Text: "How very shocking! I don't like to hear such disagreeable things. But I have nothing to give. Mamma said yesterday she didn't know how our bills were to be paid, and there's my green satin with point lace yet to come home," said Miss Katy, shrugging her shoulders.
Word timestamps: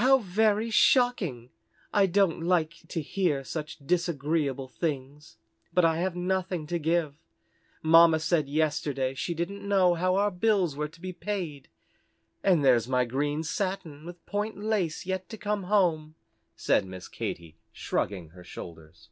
"How 0.00 0.16
very 0.20 0.70
shocking! 0.70 1.50
I 1.92 2.06
don't 2.06 2.40
like 2.40 2.76
to 2.88 3.02
hear 3.02 3.44
such 3.44 3.76
disagreeable 3.86 4.66
things. 4.68 5.36
But 5.74 5.84
I 5.84 5.98
have 5.98 6.16
nothing 6.16 6.66
to 6.68 6.78
give. 6.78 7.16
Mamma 7.82 8.18
said 8.20 8.48
yesterday 8.48 9.12
she 9.12 9.34
didn't 9.34 9.60
know 9.68 9.92
how 9.92 10.14
our 10.14 10.30
bills 10.30 10.74
were 10.74 10.88
to 10.88 11.00
be 11.02 11.12
paid, 11.12 11.68
and 12.42 12.64
there's 12.64 12.88
my 12.88 13.04
green 13.04 13.42
satin 13.42 14.06
with 14.06 14.24
point 14.24 14.56
lace 14.56 15.04
yet 15.04 15.28
to 15.28 15.36
come 15.36 15.64
home," 15.64 16.14
said 16.56 16.86
Miss 16.86 17.06
Katy, 17.06 17.58
shrugging 17.70 18.30
her 18.30 18.44
shoulders. 18.44 19.10